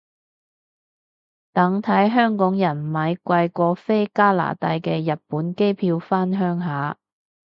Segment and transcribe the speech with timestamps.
[1.53, 6.97] 等睇香港人買貴過飛加拿大嘅日本機票返鄉下